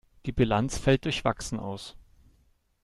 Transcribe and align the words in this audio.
Die 0.25 0.31
Bilanz 0.31 0.79
fällt 0.79 1.05
durchwachsen 1.05 1.59
aus. 1.59 1.95